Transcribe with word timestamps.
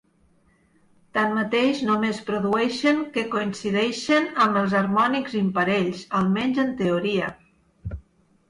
Tanmateix, 1.17 1.81
només 1.89 2.21
produeixen 2.29 3.03
que 3.17 3.25
coincideixen 3.35 4.25
amb 4.47 4.57
els 4.63 4.73
harmònics 4.81 5.39
imparells, 5.43 6.03
almenys 6.23 6.63
en 6.65 6.73
teoria. 6.81 7.33